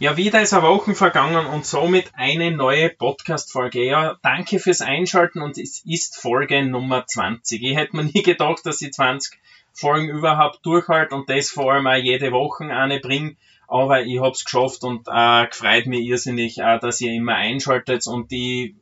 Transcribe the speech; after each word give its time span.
Ja, 0.00 0.16
wieder 0.16 0.40
ist 0.40 0.54
eine 0.54 0.62
Woche 0.62 0.94
vergangen 0.94 1.44
und 1.44 1.66
somit 1.66 2.12
eine 2.14 2.50
neue 2.52 2.88
Podcast-Folge. 2.88 3.84
Ja, 3.84 4.16
danke 4.22 4.58
fürs 4.58 4.80
Einschalten 4.80 5.42
und 5.42 5.58
es 5.58 5.84
ist 5.84 6.16
Folge 6.16 6.64
Nummer 6.64 7.06
20. 7.06 7.62
Ich 7.62 7.76
hätte 7.76 7.94
mir 7.96 8.04
nie 8.04 8.22
gedacht, 8.22 8.64
dass 8.64 8.80
ich 8.80 8.94
20 8.94 9.38
Folgen 9.74 10.08
überhaupt 10.08 10.64
durchhalte 10.64 11.14
und 11.14 11.28
das 11.28 11.50
vor 11.50 11.74
allem 11.74 11.86
auch 11.86 11.96
jede 11.96 12.32
Woche 12.32 12.64
eine 12.64 12.98
bringe. 12.98 13.36
Aber 13.68 14.00
ich 14.00 14.18
hab's 14.22 14.46
geschafft 14.46 14.84
und 14.84 15.06
äh, 15.06 15.46
gefreut 15.46 15.84
mich 15.84 16.06
irrsinnig, 16.06 16.56
äh, 16.56 16.78
dass 16.78 17.02
ihr 17.02 17.12
immer 17.12 17.34
einschaltet 17.34 18.06
und 18.06 18.30
die 18.30 18.76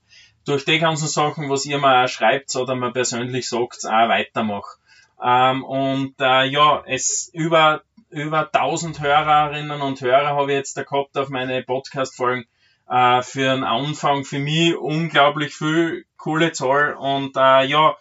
durch 0.45 0.65
die 0.67 0.79
ganzen 0.79 1.09
Sachen, 1.09 1.51
was 1.51 1.67
ihr 1.67 1.79
mir 1.79 2.05
auch 2.05 2.09
schreibt 2.09 2.55
oder 2.55 2.77
mir 2.77 2.93
persönlich 2.93 3.49
sagt, 3.49 3.85
auch 3.87 4.09
weitermache. 4.09 4.79
Ähm, 5.21 5.65
und 5.65 6.15
äh, 6.21 6.45
ja, 6.45 6.85
es 6.87 7.29
über 7.33 7.83
über 8.11 8.51
1000 8.53 9.01
Hörerinnen 9.01 9.81
und 9.81 10.01
Hörer 10.01 10.37
habe 10.37 10.53
ich 10.53 10.59
jetzt 10.59 10.77
da 10.77 10.83
gehabt 10.83 11.17
auf 11.17 11.29
meine 11.29 11.63
Podcast-Folgen. 11.63 12.47
Äh, 12.89 13.23
für 13.23 13.53
einen 13.53 13.65
Anfang 13.65 14.25
für 14.25 14.39
mich 14.39 14.77
unglaublich 14.77 15.55
viel 15.55 16.07
coole 16.17 16.53
Zahl. 16.53 16.95
Und 16.95 17.37
äh, 17.37 17.67
ja, 17.67 17.97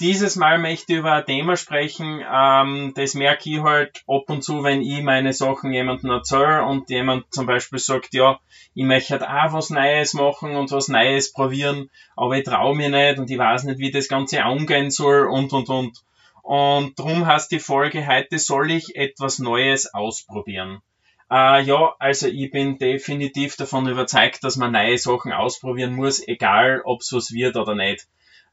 dieses 0.00 0.36
Mal 0.36 0.58
möchte 0.58 0.92
ich 0.92 0.98
über 0.98 1.12
ein 1.12 1.26
Thema 1.26 1.56
sprechen. 1.56 2.22
Ähm, 2.28 2.92
das 2.96 3.14
merke 3.14 3.48
ich 3.48 3.62
halt 3.62 4.02
ab 4.08 4.24
und 4.28 4.42
zu, 4.42 4.64
wenn 4.64 4.82
ich 4.82 5.02
meine 5.02 5.32
Sachen 5.32 5.72
jemandem 5.72 6.10
erzähle 6.10 6.64
und 6.64 6.90
jemand 6.90 7.32
zum 7.32 7.46
Beispiel 7.46 7.78
sagt, 7.78 8.12
ja, 8.14 8.38
ich 8.74 8.84
möchte 8.84 9.12
halt 9.12 9.22
auch 9.22 9.52
was 9.54 9.70
Neues 9.70 10.12
machen 10.12 10.56
und 10.56 10.70
was 10.70 10.88
Neues 10.88 11.32
probieren, 11.32 11.88
aber 12.14 12.36
ich 12.36 12.44
traue 12.44 12.76
mir 12.76 12.90
nicht 12.90 13.18
und 13.18 13.30
ich 13.30 13.38
weiß 13.38 13.64
nicht, 13.64 13.78
wie 13.78 13.90
das 13.90 14.08
Ganze 14.08 14.42
angehen 14.42 14.90
soll 14.90 15.26
und 15.26 15.52
und 15.52 15.68
und. 15.68 16.02
Und 16.46 16.96
drum 16.96 17.26
heißt 17.26 17.50
die 17.50 17.58
Folge 17.58 18.06
heute, 18.06 18.38
soll 18.38 18.70
ich 18.70 18.94
etwas 18.94 19.40
Neues 19.40 19.92
ausprobieren? 19.92 20.80
Äh, 21.28 21.62
ja, 21.64 21.96
also 21.98 22.28
ich 22.28 22.52
bin 22.52 22.78
definitiv 22.78 23.56
davon 23.56 23.88
überzeugt, 23.88 24.44
dass 24.44 24.54
man 24.54 24.70
neue 24.70 24.96
Sachen 24.96 25.32
ausprobieren 25.32 25.96
muss, 25.96 26.22
egal 26.24 26.82
ob 26.84 27.00
es 27.00 27.12
was 27.12 27.32
wird 27.32 27.56
oder 27.56 27.74
nicht. 27.74 28.06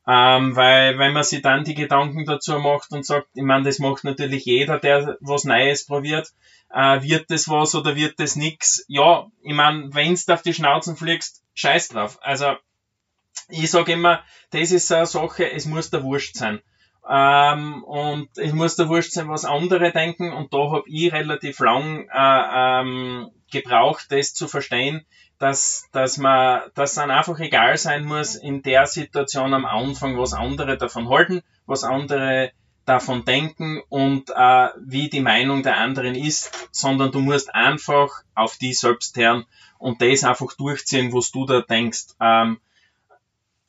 Ähm, 0.07 0.55
weil 0.55 0.97
wenn 0.97 1.13
man 1.13 1.23
sich 1.23 1.43
dann 1.43 1.65
die 1.65 1.75
Gedanken 1.75 2.25
dazu 2.25 2.57
macht 2.57 2.91
und 2.93 3.05
sagt, 3.05 3.27
ich 3.35 3.43
meine, 3.43 3.65
das 3.65 3.77
macht 3.77 4.03
natürlich 4.05 4.45
jeder, 4.45 4.79
der 4.79 5.15
was 5.21 5.43
Neues 5.43 5.85
probiert, 5.85 6.33
äh, 6.73 6.99
wird 7.03 7.29
das 7.29 7.47
was 7.47 7.75
oder 7.75 7.95
wird 7.95 8.19
das 8.19 8.35
nix? 8.35 8.85
Ja, 8.87 9.27
ich 9.43 9.53
meine, 9.53 9.93
wenn 9.93 10.15
du 10.15 10.33
auf 10.33 10.41
die 10.41 10.55
Schnauzen 10.55 10.97
fliegst, 10.97 11.43
scheiß 11.53 11.89
drauf. 11.89 12.17
Also 12.21 12.55
ich 13.49 13.69
sage 13.69 13.93
immer, 13.93 14.23
das 14.49 14.71
ist 14.71 14.87
so 14.87 14.95
eine 14.95 15.05
Sache, 15.05 15.51
es 15.51 15.67
muss 15.67 15.91
der 15.91 16.01
Wurscht 16.01 16.35
sein. 16.35 16.59
Ähm, 17.09 17.83
und 17.83 18.29
es 18.37 18.53
muss 18.53 18.75
da 18.75 18.87
wurscht 18.87 19.11
sein, 19.11 19.29
was 19.29 19.45
andere 19.45 19.91
denken. 19.91 20.31
Und 20.31 20.53
da 20.53 20.71
habe 20.71 20.83
ich 20.87 21.11
relativ 21.11 21.59
lang 21.59 22.07
äh, 22.09 22.81
ähm, 22.81 23.31
gebraucht, 23.51 24.07
das 24.09 24.33
zu 24.33 24.47
verstehen, 24.47 25.05
dass, 25.39 25.89
dass 25.91 26.17
man, 26.17 26.61
dass 26.75 26.95
dann 26.95 27.11
einfach 27.11 27.39
egal 27.39 27.77
sein 27.77 28.05
muss 28.05 28.35
in 28.35 28.61
der 28.61 28.87
Situation 28.87 29.53
am 29.53 29.65
Anfang, 29.65 30.17
was 30.17 30.33
andere 30.33 30.77
davon 30.77 31.09
halten, 31.09 31.41
was 31.65 31.83
andere 31.83 32.51
davon 32.85 33.25
denken 33.25 33.81
und 33.89 34.29
äh, 34.29 34.67
wie 34.85 35.09
die 35.09 35.21
Meinung 35.21 35.63
der 35.63 35.77
anderen 35.77 36.15
ist, 36.15 36.67
sondern 36.71 37.11
du 37.11 37.19
musst 37.19 37.53
einfach 37.53 38.09
auf 38.35 38.57
die 38.57 38.73
selbst 38.73 39.15
hören 39.17 39.45
und 39.77 40.01
das 40.01 40.23
einfach 40.23 40.53
durchziehen, 40.53 41.13
was 41.13 41.31
du 41.31 41.45
da 41.45 41.61
denkst. 41.61 42.15
Ähm, 42.19 42.59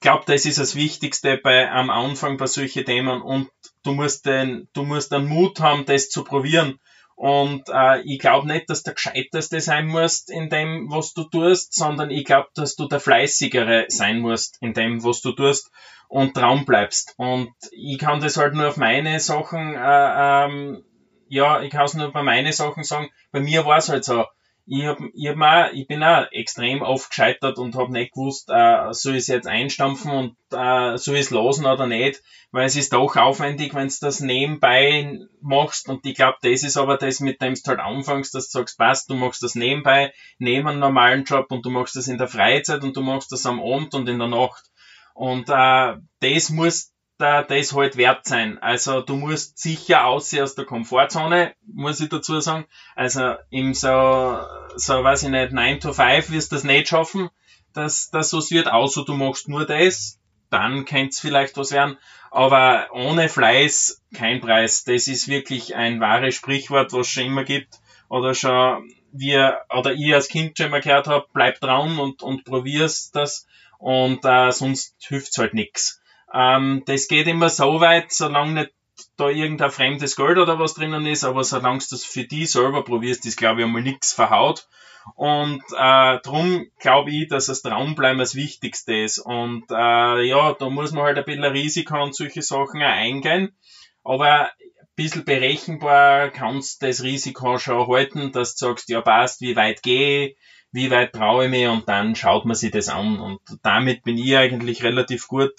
glaube, 0.04 0.24
das 0.26 0.44
ist 0.44 0.58
das 0.58 0.76
Wichtigste 0.76 1.38
bei 1.38 1.68
am 1.68 1.88
Anfang 1.88 2.36
bei 2.36 2.46
solchen 2.46 2.84
Themen 2.84 3.22
und 3.22 3.48
du 3.84 3.92
musst 3.92 4.26
den, 4.26 4.68
du 4.74 4.84
musst 4.84 5.10
den 5.10 5.26
Mut 5.26 5.60
haben, 5.60 5.86
das 5.86 6.10
zu 6.10 6.22
probieren. 6.24 6.78
Und 7.16 7.62
äh, 7.72 8.02
ich 8.02 8.18
glaube 8.18 8.46
nicht, 8.46 8.68
dass 8.68 8.82
der 8.82 8.94
Gescheiteste 8.94 9.60
sein 9.60 9.86
musst 9.86 10.30
in 10.30 10.50
dem, 10.50 10.90
was 10.90 11.14
du 11.14 11.24
tust, 11.24 11.72
sondern 11.74 12.10
ich 12.10 12.24
glaube, 12.24 12.48
dass 12.54 12.76
du 12.76 12.86
der 12.86 13.00
Fleißigere 13.00 13.86
sein 13.88 14.20
musst 14.20 14.58
in 14.60 14.74
dem, 14.74 15.02
was 15.02 15.22
du 15.22 15.32
tust 15.32 15.70
und 16.08 16.36
dran 16.36 16.66
bleibst. 16.66 17.14
Und 17.16 17.54
ich 17.72 17.98
kann 17.98 18.20
das 18.20 18.36
halt 18.36 18.52
nur 18.54 18.68
auf 18.68 18.76
meine 18.76 19.18
Sachen, 19.20 19.74
äh, 19.74 20.44
ähm, 20.44 20.84
ja, 21.28 21.62
ich 21.62 21.70
kann 21.70 21.86
es 21.86 21.94
nur 21.94 22.12
bei 22.12 22.22
meine 22.22 22.52
Sachen 22.52 22.84
sagen. 22.84 23.08
Bei 23.32 23.40
mir 23.40 23.64
war 23.64 23.78
es 23.78 23.88
halt 23.88 24.04
so 24.04 24.26
ich, 24.66 24.84
hab, 24.86 24.98
ich, 25.12 25.28
hab 25.28 25.40
auch, 25.40 25.72
ich 25.72 25.86
bin 25.86 26.02
auch 26.02 26.26
extrem 26.32 26.80
oft 26.82 27.10
gescheitert 27.10 27.58
und 27.58 27.76
habe 27.76 27.92
nicht 27.92 28.12
gewusst, 28.12 28.48
äh, 28.50 28.92
soll 28.92 29.14
ich 29.14 29.22
es 29.22 29.26
jetzt 29.26 29.46
einstampfen 29.46 30.10
und 30.10 30.36
äh, 30.52 30.96
soll 30.96 31.16
ich 31.16 31.22
es 31.22 31.30
losen 31.30 31.66
oder 31.66 31.86
nicht, 31.86 32.22
weil 32.50 32.64
es 32.64 32.76
ist 32.76 32.94
doch 32.94 33.16
aufwendig, 33.16 33.74
wenn 33.74 33.88
du 33.88 33.94
das 34.00 34.20
nebenbei 34.20 35.18
machst 35.42 35.88
und 35.88 36.06
ich 36.06 36.14
glaube, 36.14 36.38
das 36.40 36.62
ist 36.62 36.78
aber 36.78 36.96
das, 36.96 37.20
mit 37.20 37.42
dem 37.42 37.54
du 37.54 37.60
halt 37.66 37.80
anfängst, 37.80 38.34
dass 38.34 38.48
du 38.48 38.58
sagst, 38.58 38.78
passt, 38.78 39.10
du 39.10 39.14
machst 39.14 39.42
das 39.42 39.54
nebenbei, 39.54 40.14
neben 40.38 40.66
einem 40.66 40.80
normalen 40.80 41.24
Job 41.24 41.46
und 41.50 41.66
du 41.66 41.70
machst 41.70 41.96
das 41.96 42.08
in 42.08 42.18
der 42.18 42.28
Freizeit 42.28 42.82
und 42.84 42.96
du 42.96 43.02
machst 43.02 43.32
das 43.32 43.44
am 43.44 43.60
Abend 43.60 43.94
und 43.94 44.08
in 44.08 44.18
der 44.18 44.28
Nacht. 44.28 44.64
Und 45.12 45.48
äh, 45.48 45.96
das 46.20 46.50
muss 46.50 46.93
da 47.18 47.42
das 47.42 47.74
halt 47.74 47.96
wert 47.96 48.26
sein. 48.26 48.58
Also 48.58 49.00
du 49.00 49.16
musst 49.16 49.58
sicher 49.58 50.06
aussehen 50.06 50.42
aus 50.42 50.54
der 50.54 50.64
Komfortzone, 50.64 51.54
muss 51.66 52.00
ich 52.00 52.08
dazu 52.08 52.40
sagen. 52.40 52.66
Also 52.96 53.34
im 53.50 53.74
so, 53.74 54.38
so 54.76 55.04
weiß 55.04 55.24
ich 55.24 55.30
nicht, 55.30 55.52
9 55.52 55.80
to 55.80 55.92
5 55.92 56.30
wirst 56.30 56.52
du 56.52 56.56
das 56.56 56.64
nicht 56.64 56.88
schaffen, 56.88 57.30
dass 57.72 58.10
das 58.10 58.30
so 58.30 58.38
wird, 58.50 58.68
außer 58.68 59.04
du 59.04 59.14
machst 59.14 59.48
nur 59.48 59.66
das, 59.66 60.18
dann 60.50 60.84
könnte 60.84 61.10
es 61.10 61.20
vielleicht 61.20 61.56
was 61.56 61.72
werden. 61.72 61.98
Aber 62.30 62.88
ohne 62.92 63.28
Fleiß 63.28 64.02
kein 64.12 64.40
Preis. 64.40 64.84
Das 64.84 65.06
ist 65.06 65.28
wirklich 65.28 65.76
ein 65.76 66.00
wahres 66.00 66.34
Sprichwort, 66.34 66.92
was 66.92 67.06
es 67.06 67.12
schon 67.12 67.26
immer 67.26 67.44
gibt. 67.44 67.80
Oder 68.08 68.34
schon 68.34 68.92
wir, 69.12 69.60
oder 69.70 69.92
ich 69.92 70.12
als 70.12 70.28
Kind 70.28 70.58
schon 70.58 70.66
immer 70.66 70.80
gehört 70.80 71.06
habe, 71.06 71.26
bleib 71.32 71.60
dran 71.60 71.98
und, 71.98 72.22
und 72.22 72.44
probier's 72.44 73.10
das 73.12 73.46
und 73.78 74.24
äh, 74.24 74.50
sonst 74.50 74.96
hilft's 74.98 75.38
halt 75.38 75.54
nix. 75.54 76.00
Ähm, 76.34 76.82
das 76.86 77.08
geht 77.08 77.28
immer 77.28 77.48
so 77.48 77.80
weit, 77.80 78.12
solange 78.12 78.52
nicht 78.52 78.72
da 79.16 79.28
irgendein 79.28 79.70
fremdes 79.70 80.16
Geld 80.16 80.38
oder 80.38 80.58
was 80.58 80.74
drinnen 80.74 81.06
ist, 81.06 81.24
aber 81.24 81.44
solange 81.44 81.78
du 81.78 81.86
das 81.90 82.04
für 82.04 82.24
die 82.24 82.46
selber 82.46 82.84
probierst, 82.84 83.24
ist 83.26 83.36
glaube 83.36 83.60
ich 83.60 83.66
einmal 83.66 83.82
nichts 83.82 84.12
verhaut. 84.12 84.68
Und 85.16 85.62
äh, 85.76 86.18
drum 86.20 86.66
glaube 86.78 87.10
ich, 87.10 87.28
dass 87.28 87.46
das 87.46 87.62
Traumbleiben 87.62 88.18
das 88.18 88.34
Wichtigste 88.34 88.96
ist. 88.96 89.18
Und 89.18 89.64
äh, 89.70 90.22
ja, 90.22 90.54
da 90.54 90.70
muss 90.70 90.92
man 90.92 91.04
halt 91.04 91.18
ein 91.18 91.24
bisschen 91.24 91.44
Risiko 91.44 92.02
und 92.02 92.16
solche 92.16 92.42
Sachen 92.42 92.82
auch 92.82 92.86
eingehen. 92.86 93.54
Aber 94.02 94.46
ein 94.46 94.50
bisschen 94.96 95.24
berechenbar 95.24 96.30
kannst 96.30 96.82
du 96.82 96.86
das 96.86 97.02
Risiko 97.02 97.58
schon 97.58 97.86
halten, 97.86 98.32
dass 98.32 98.56
du 98.56 98.66
sagst, 98.66 98.88
ja 98.88 99.02
passt, 99.02 99.40
wie 99.40 99.56
weit 99.56 99.82
gehe 99.82 100.36
wie 100.74 100.90
weit 100.90 101.12
traue 101.12 101.44
ich 101.44 101.50
mir 101.50 101.70
und 101.70 101.88
dann 101.88 102.16
schaut 102.16 102.44
man 102.46 102.56
sich 102.56 102.72
das 102.72 102.88
an. 102.88 103.20
Und 103.20 103.40
damit 103.62 104.02
bin 104.02 104.18
ich 104.18 104.36
eigentlich 104.36 104.82
relativ 104.82 105.28
gut, 105.28 105.52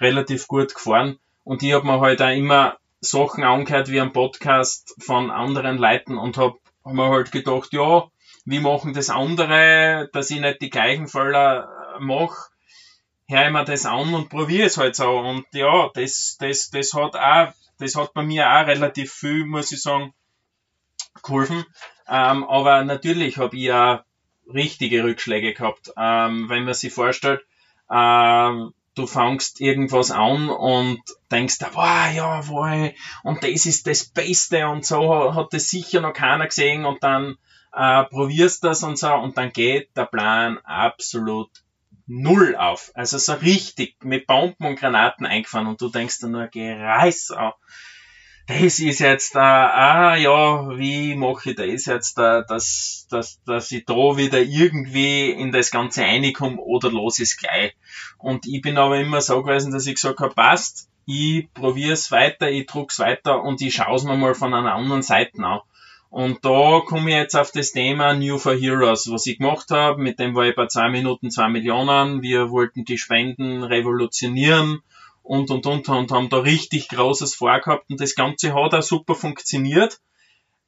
relativ 0.00 0.48
gut 0.48 0.74
gefahren. 0.74 1.20
Und 1.44 1.62
ich 1.62 1.72
habe 1.72 1.86
mir 1.86 2.00
halt 2.00 2.20
auch 2.20 2.34
immer 2.34 2.76
Sachen 3.00 3.44
angehört 3.44 3.88
wie 3.88 4.00
ein 4.00 4.12
Podcast 4.12 4.96
von 4.98 5.30
anderen 5.30 5.78
Leuten 5.78 6.18
und 6.18 6.36
habe 6.36 6.58
hab 6.84 6.92
mir 6.94 7.08
halt 7.08 7.30
gedacht, 7.30 7.72
ja, 7.72 8.08
wie 8.44 8.58
machen 8.58 8.92
das 8.92 9.08
andere, 9.08 10.10
dass 10.12 10.30
ich 10.30 10.40
nicht 10.40 10.60
die 10.60 10.70
gleichen 10.70 11.06
Fälle 11.06 11.68
mache, 12.00 12.50
höre 13.28 13.46
ich 13.46 13.52
mir 13.52 13.64
das 13.64 13.86
an 13.86 14.14
und 14.14 14.30
probiere 14.30 14.66
es 14.66 14.78
halt 14.78 14.96
so. 14.96 15.16
Und 15.16 15.46
ja, 15.52 15.90
das, 15.94 16.38
das, 16.40 16.70
das 16.70 16.92
hat 16.92 17.14
auch, 17.14 17.52
das 17.78 17.94
hat 17.94 18.14
bei 18.14 18.24
mir 18.24 18.50
auch 18.50 18.66
relativ 18.66 19.12
viel, 19.12 19.44
muss 19.44 19.70
ich 19.70 19.80
sagen, 19.80 20.12
geholfen. 21.22 21.64
Ähm, 22.08 22.42
aber 22.42 22.82
natürlich 22.82 23.38
habe 23.38 23.56
ich 23.56 23.72
auch 23.72 24.00
richtige 24.52 25.04
Rückschläge 25.04 25.54
gehabt. 25.54 25.92
Ähm, 25.96 26.48
wenn 26.48 26.64
man 26.64 26.74
sich 26.74 26.92
vorstellt, 26.92 27.44
ähm, 27.90 28.72
du 28.94 29.06
fangst 29.06 29.60
irgendwas 29.60 30.10
an 30.10 30.48
und 30.48 31.00
denkst, 31.30 31.58
wow, 31.72 32.12
ja, 32.14 32.48
wow, 32.48 32.90
und 33.22 33.44
das 33.44 33.66
ist 33.66 33.86
das 33.86 34.04
Beste 34.04 34.68
und 34.68 34.84
so 34.84 35.34
hat 35.34 35.52
das 35.52 35.68
sicher 35.68 36.00
noch 36.00 36.14
keiner 36.14 36.46
gesehen 36.46 36.84
und 36.86 37.02
dann 37.02 37.36
äh, 37.74 38.04
probierst 38.04 38.64
das 38.64 38.82
und 38.82 38.98
so 38.98 39.12
und 39.14 39.36
dann 39.36 39.52
geht 39.52 39.94
der 39.96 40.06
Plan 40.06 40.58
absolut 40.64 41.50
null 42.06 42.56
auf. 42.56 42.90
Also 42.94 43.18
so 43.18 43.34
richtig 43.34 44.02
mit 44.02 44.26
Bomben 44.26 44.64
und 44.64 44.78
Granaten 44.78 45.26
eingefahren 45.26 45.66
und 45.66 45.80
du 45.80 45.88
denkst 45.90 46.20
dann 46.20 46.30
nur, 46.30 46.46
geh 46.46 46.72
reiß 46.72 47.32
auf 47.32 47.54
das 48.46 48.78
ist 48.78 49.00
jetzt, 49.00 49.34
äh, 49.34 49.38
ah 49.38 50.14
ja, 50.16 50.78
wie 50.78 51.16
mache 51.16 51.50
ich 51.50 51.56
das 51.56 51.86
jetzt, 51.86 52.18
äh, 52.18 52.44
dass, 52.46 53.06
dass, 53.10 53.42
dass 53.44 53.72
ich 53.72 53.84
da 53.84 54.16
wieder 54.16 54.40
irgendwie 54.40 55.30
in 55.30 55.50
das 55.50 55.72
Ganze 55.72 56.02
reinkomme 56.02 56.58
oder 56.58 56.90
los 56.90 57.18
ist 57.18 57.38
gleich. 57.38 57.74
Und 58.18 58.46
ich 58.46 58.62
bin 58.62 58.78
aber 58.78 58.98
immer 58.98 59.20
so 59.20 59.42
gewesen, 59.42 59.72
dass 59.72 59.86
ich 59.86 59.96
gesagt 59.96 60.20
habe, 60.20 60.34
passt, 60.34 60.88
ich 61.06 61.52
probiere 61.54 61.92
es 61.92 62.12
weiter, 62.12 62.48
ich 62.48 62.66
druck's 62.66 63.00
weiter 63.00 63.42
und 63.42 63.60
ich 63.62 63.74
schaue 63.74 64.04
mir 64.04 64.16
mal 64.16 64.34
von 64.34 64.54
einer 64.54 64.74
anderen 64.74 65.02
Seite 65.02 65.42
an. 65.42 65.60
Und 66.08 66.44
da 66.44 66.80
komme 66.86 67.10
ich 67.10 67.16
jetzt 67.16 67.36
auf 67.36 67.50
das 67.50 67.72
Thema 67.72 68.14
New 68.14 68.38
for 68.38 68.54
Heroes, 68.54 69.10
was 69.10 69.26
ich 69.26 69.38
gemacht 69.38 69.70
habe. 69.70 70.00
Mit 70.00 70.20
dem 70.20 70.36
war 70.36 70.46
ich 70.46 70.54
bei 70.54 70.66
zwei 70.66 70.88
Minuten 70.88 71.30
zwei 71.30 71.48
Millionen. 71.48 72.22
Wir 72.22 72.50
wollten 72.50 72.84
die 72.84 72.96
Spenden 72.96 73.64
revolutionieren 73.64 74.82
und, 75.26 75.50
und, 75.50 75.66
und, 75.66 75.88
und 75.88 76.10
haben 76.12 76.28
da 76.28 76.38
richtig 76.38 76.88
Großes 76.88 77.34
vorgehabt 77.34 77.90
und 77.90 78.00
das 78.00 78.14
Ganze 78.14 78.54
hat 78.54 78.74
auch 78.74 78.82
super 78.82 79.14
funktioniert. 79.14 79.98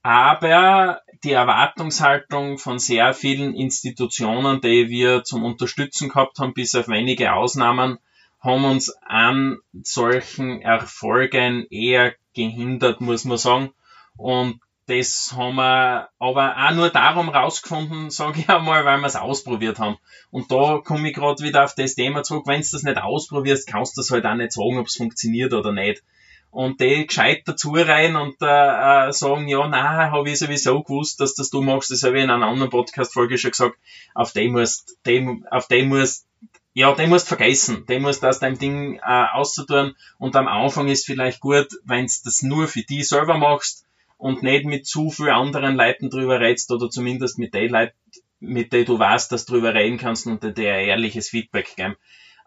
aber 0.03 1.03
die 1.25 1.33
Erwartungshaltung 1.33 2.59
von 2.59 2.79
sehr 2.79 3.13
vielen 3.15 3.55
Institutionen, 3.55 4.61
die 4.61 4.89
wir 4.89 5.25
zum 5.25 5.45
Unterstützen 5.45 6.09
gehabt 6.09 6.39
haben, 6.39 6.55
bis 6.55 6.75
auf 6.75 6.89
wenige 6.89 7.33
Ausnahmen, 7.35 7.99
haben 8.41 8.65
uns 8.65 8.95
an 9.03 9.59
solchen 9.83 10.63
Erfolgen 10.63 11.67
eher 11.71 12.15
gehindert, 12.35 13.01
muss 13.01 13.25
man 13.25 13.37
sagen. 13.39 13.71
Und 14.17 14.61
das 14.89 15.35
haben 15.37 15.57
wir 15.57 16.09
aber 16.19 16.57
auch 16.57 16.75
nur 16.75 16.89
darum 16.89 17.29
rausgefunden, 17.29 18.11
sage 18.11 18.41
ich 18.41 18.49
einmal, 18.49 18.85
weil 18.87 18.99
wir 18.99 19.07
es 19.07 19.17
ausprobiert 19.17 19.79
haben. 19.79 19.99
Und 20.31 20.51
da 20.51 20.81
komme 20.83 21.09
ich 21.09 21.15
gerade 21.15 21.43
wieder 21.45 21.65
auf 21.65 21.75
das 21.75 21.95
Thema 21.95 22.23
zurück, 22.23 22.47
wenn 22.47 22.63
du 22.63 22.69
das 22.73 22.83
nicht 22.83 22.99
ausprobierst, 22.99 23.69
kannst 23.69 23.97
du 23.97 24.01
das 24.01 24.11
halt 24.11 24.25
auch 24.25 24.35
nicht 24.35 24.53
sagen, 24.53 24.79
ob 24.79 24.87
es 24.87 24.97
funktioniert 24.97 25.53
oder 25.53 25.73
nicht. 25.73 26.03
Und 26.51 26.81
die 26.81 27.07
gescheit 27.07 27.43
dazu 27.45 27.73
rein 27.73 28.17
und 28.17 28.37
äh, 28.41 29.09
äh 29.09 29.13
sagen, 29.13 29.49
ja, 29.49 29.69
na, 29.69 30.11
habe 30.11 30.31
ich 30.31 30.39
sowieso 30.39 30.83
gewusst, 30.83 31.21
dass 31.21 31.35
das 31.35 31.51
du 31.51 31.61
machst, 31.61 31.91
das 31.91 32.03
habe 32.03 32.17
ich 32.17 32.25
in 32.25 32.31
einer 32.31 32.47
anderen 32.47 32.71
Podcast-Folge 32.71 33.37
schon 33.37 33.51
gesagt, 33.51 33.77
auf 34.15 34.33
dem 34.33 34.53
musst, 34.53 34.97
dem, 35.05 35.47
auf 35.51 35.69
dem 35.69 35.91
musst, 35.91 36.27
ja, 36.73 36.95
den 36.95 37.11
musst 37.11 37.29
vergessen, 37.29 37.85
den 37.87 38.01
musst 38.01 38.25
aus 38.25 38.39
deinem 38.39 38.59
Ding 38.59 38.97
äh, 38.97 39.25
auszutun. 39.33 39.95
Und 40.17 40.35
am 40.37 40.49
Anfang 40.49 40.89
ist 40.89 41.05
vielleicht 41.05 41.41
gut, 41.41 41.69
wenn 41.85 42.07
du 42.07 42.13
das 42.25 42.43
nur 42.43 42.67
für 42.67 42.83
die 42.83 43.03
selber 43.03 43.37
machst, 43.37 43.85
und 44.19 44.43
nicht 44.43 44.67
mit 44.67 44.87
zu 44.87 45.11
viel 45.11 45.31
anderen 45.31 45.77
Leuten 45.77 46.11
drüber 46.11 46.41
redest 46.41 46.71
oder 46.71 46.91
zumindest 46.91 47.39
mit 47.39 47.55
den 47.55 47.71
Leuten, 47.71 47.97
mit 48.41 48.73
denen 48.73 48.85
du 48.85 48.99
weißt, 48.99 49.33
dass 49.33 49.47
du 49.47 49.55
drüber 49.55 49.75
reden 49.75 49.97
kannst 49.97 50.27
und 50.27 50.43
dir 50.43 50.75
ein 50.75 50.87
ehrliches 50.87 51.31
Feedback 51.31 51.75
geben. 51.77 51.97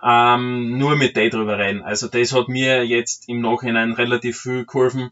Ähm, 0.03 0.77
nur 0.77 0.95
mit 0.95 1.15
denen 1.15 1.31
drüber 1.31 1.57
reden. 1.57 1.81
Also 1.81 2.07
das 2.07 2.33
hat 2.33 2.47
mir 2.47 2.85
jetzt 2.85 3.27
im 3.29 3.41
Nachhinein 3.41 3.93
relativ 3.93 4.39
viel 4.39 4.65
geholfen 4.65 5.11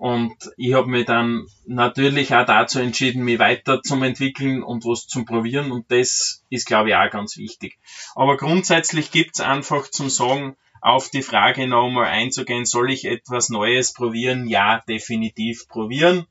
und 0.00 0.34
ich 0.56 0.72
habe 0.72 0.88
mich 0.88 1.04
dann 1.04 1.46
natürlich 1.66 2.34
auch 2.34 2.46
dazu 2.46 2.78
entschieden, 2.78 3.22
mich 3.22 3.38
weiter 3.38 3.82
zum 3.82 4.02
entwickeln 4.02 4.62
und 4.62 4.86
was 4.86 5.06
zum 5.06 5.26
probieren 5.26 5.70
und 5.70 5.90
das 5.90 6.42
ist, 6.48 6.66
glaube 6.66 6.88
ich, 6.88 6.94
auch 6.94 7.10
ganz 7.10 7.36
wichtig. 7.36 7.78
Aber 8.14 8.38
grundsätzlich 8.38 9.10
gibt's 9.10 9.40
einfach 9.40 9.90
zum 9.90 10.08
Sagen, 10.08 10.56
auf 10.80 11.10
die 11.10 11.22
Frage 11.22 11.66
nochmal 11.66 12.06
einzugehen, 12.06 12.64
soll 12.64 12.90
ich 12.90 13.04
etwas 13.04 13.48
Neues 13.48 13.92
probieren? 13.92 14.46
Ja, 14.48 14.80
definitiv 14.88 15.68
probieren. 15.68 16.26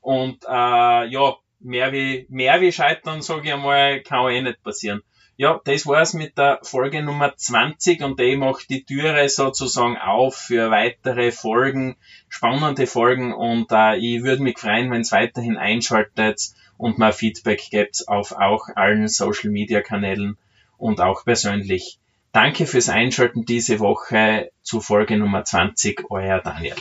Und 0.00 0.44
äh, 0.44 1.06
ja, 1.06 1.36
mehr 1.60 1.92
wie, 1.92 2.26
mehr 2.28 2.60
wie 2.60 2.72
scheitern, 2.72 3.22
sage 3.22 3.48
ich 3.48 3.52
einmal, 3.54 4.00
kann 4.02 4.30
eh 4.30 4.42
nicht 4.42 4.62
passieren. 4.62 5.02
Ja, 5.36 5.60
das 5.64 5.86
war's 5.86 6.12
mit 6.12 6.36
der 6.36 6.60
Folge 6.62 7.02
Nummer 7.02 7.34
20 7.34 8.02
und 8.02 8.20
die 8.20 8.36
macht 8.36 8.68
die 8.68 8.84
Türe 8.84 9.28
sozusagen 9.28 9.96
auf 9.96 10.36
für 10.36 10.70
weitere 10.70 11.32
Folgen, 11.32 11.96
spannende 12.28 12.86
Folgen 12.86 13.32
und 13.32 13.72
äh, 13.72 13.96
ich 13.96 14.22
würde 14.22 14.42
mich 14.42 14.58
freuen, 14.58 14.90
wenn 14.90 15.00
es 15.00 15.10
weiterhin 15.10 15.56
einschaltet 15.56 16.40
und 16.76 16.98
mal 16.98 17.12
Feedback 17.12 17.62
gibt 17.70 18.08
auf 18.08 18.32
auch 18.32 18.68
allen 18.76 19.08
Social 19.08 19.50
Media 19.50 19.80
Kanälen 19.80 20.36
und 20.76 21.00
auch 21.00 21.24
persönlich. 21.24 21.98
Danke 22.32 22.66
fürs 22.66 22.88
Einschalten 22.88 23.44
diese 23.44 23.78
Woche 23.78 24.52
zu 24.62 24.80
Folge 24.80 25.18
Nummer 25.18 25.44
20, 25.44 26.10
euer 26.10 26.40
Daniel. 26.40 26.76